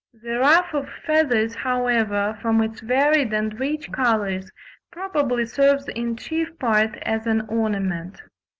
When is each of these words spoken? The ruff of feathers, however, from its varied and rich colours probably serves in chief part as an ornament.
The 0.23 0.39
ruff 0.39 0.73
of 0.73 0.89
feathers, 1.05 1.53
however, 1.53 2.35
from 2.41 2.63
its 2.63 2.79
varied 2.81 3.31
and 3.33 3.59
rich 3.59 3.91
colours 3.91 4.49
probably 4.91 5.45
serves 5.45 5.87
in 5.89 6.15
chief 6.17 6.57
part 6.57 6.97
as 7.03 7.27
an 7.27 7.41
ornament. 7.47 8.19